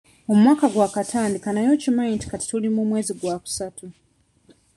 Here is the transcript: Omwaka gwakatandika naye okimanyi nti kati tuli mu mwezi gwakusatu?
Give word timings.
Omwaka 0.33 0.65
gwakatandika 0.73 1.47
naye 1.51 1.67
okimanyi 1.75 2.13
nti 2.15 2.27
kati 2.31 2.45
tuli 2.49 2.67
mu 2.75 2.81
mwezi 2.89 3.11
gwakusatu? 3.19 3.85